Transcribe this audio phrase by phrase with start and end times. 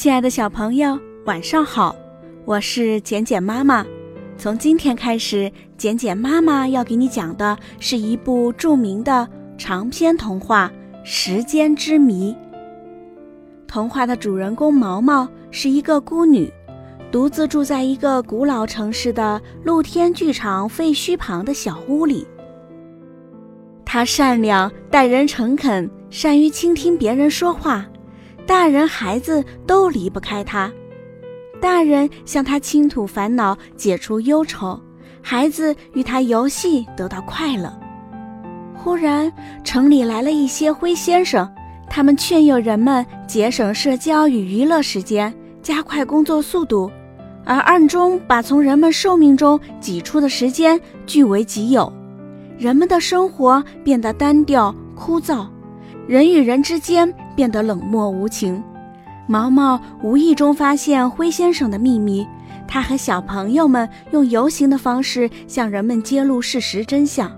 [0.00, 1.94] 亲爱的小朋友，晚上好！
[2.46, 3.84] 我是简简妈妈。
[4.38, 9.28] 从今天开始，简简妈妈要给你讲的是一部著名的
[9.58, 10.72] 长篇童话
[11.04, 12.32] 《时间之谜》。
[13.66, 16.50] 童话的主人公毛毛是一个孤女，
[17.12, 22.26] 独自住在一个古老城市的露天剧场废墟旁的小屋里。
[23.84, 27.86] 她善良，待人诚恳，善于倾听别人说话。
[28.50, 30.72] 大人孩子都离不开他，
[31.60, 34.76] 大人向他倾吐烦恼，解除忧愁；
[35.22, 37.72] 孩子与他游戏，得到快乐。
[38.74, 39.32] 忽然，
[39.62, 41.48] 城里来了一些灰先生，
[41.88, 46.90] 他们劝诱人们节省社交与娱乐时间，加快工作速度，
[47.44, 51.90] 而暗中把从人们寿命中挤出的时间据为己有。
[52.58, 55.46] 人们的生活变得单调枯燥。
[56.08, 58.62] 人与人之间变得冷漠无情。
[59.26, 62.26] 毛毛无意中发现灰先生的秘密，
[62.66, 67.30] 他和小朋友们用游行的方式向人们揭露事实真相。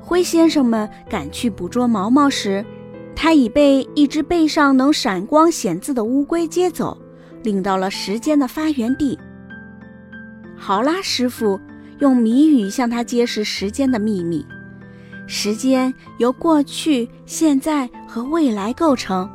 [0.00, 2.64] 灰先生们赶去捕捉毛毛时，
[3.14, 6.98] 他已被一只背上能闪光显字的乌龟接走，
[7.44, 9.16] 领到了时间的发源地。
[10.56, 11.60] 豪拉师傅
[12.00, 14.44] 用谜语向他揭示时间的秘密。
[15.32, 19.30] 时间由过去、现在和未来构成，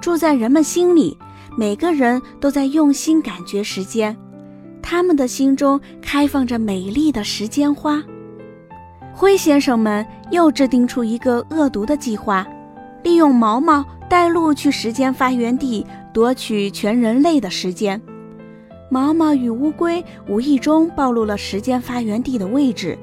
[0.00, 1.14] 住在人们心里。
[1.54, 4.16] 每个人都在用心感觉时间，
[4.80, 8.02] 他们的心中开放着美丽的时间花。
[9.12, 12.46] 灰先生们又制定出一个恶毒的计划，
[13.02, 18.00] 利用毛毛带路去时间发源地夺取全人类的时间。
[18.90, 22.98] 毛毛与乌龟无意中暴露了时间发源地的位置，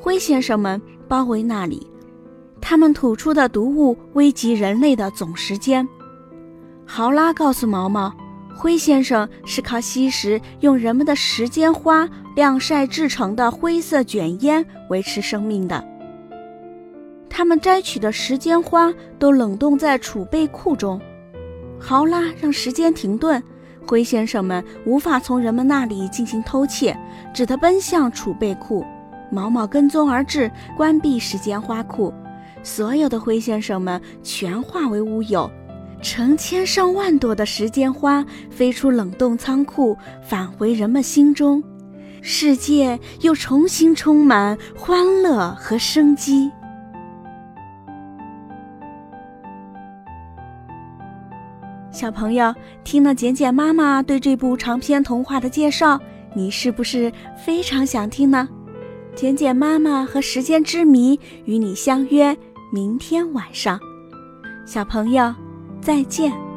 [0.00, 0.80] 灰先生们。
[1.08, 1.84] 包围那里，
[2.60, 5.84] 他们吐出的毒物危及人类的总时间。
[6.86, 8.14] 豪拉告诉毛毛，
[8.54, 15.84] 灰先生是靠吸食用人们的时间花晾晒制成的灰色卷烟维持生命的。
[17.28, 21.00] 他们摘取的时间花都冷冻在储备库中。
[21.76, 23.42] 豪拉让时间停顿，
[23.84, 26.96] 灰先生们无法从人们那里进行偷窃，
[27.34, 28.86] 只得奔向储备库。
[29.30, 32.12] 毛毛跟踪而至，关闭时间花库，
[32.62, 35.50] 所有的灰先生们全化为乌有，
[36.02, 41.62] 成千上万朵的时间花飞出冷冻仓库，返回人们心中，
[42.20, 46.50] 世界又重新充满欢乐和生机。
[51.90, 56.00] 小朋友听了简简妈妈对这部长篇童话的介绍，
[56.34, 58.48] 你是不是非常想听呢？
[59.14, 62.36] 简简妈妈和时间之谜与你相约
[62.72, 63.78] 明天晚上，
[64.66, 65.34] 小朋友，
[65.80, 66.49] 再见。